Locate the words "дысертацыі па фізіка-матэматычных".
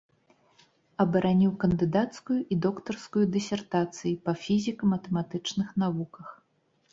3.35-5.67